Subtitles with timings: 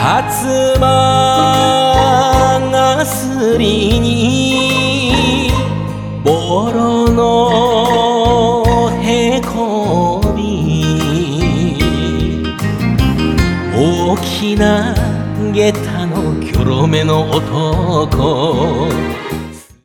[0.00, 0.80] 薩摩
[2.72, 5.50] がすりに
[6.24, 11.76] ボロのへこび
[13.76, 14.94] 大きな
[15.52, 18.88] 下駄のキョロめの男。